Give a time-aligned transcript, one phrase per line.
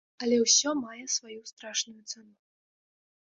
[0.27, 2.33] Але ўсё мае сваю страшную цану.